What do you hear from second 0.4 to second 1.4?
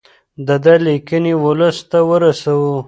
د ده لیکنې